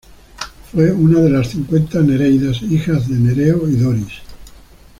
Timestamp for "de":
1.19-1.29, 3.07-3.17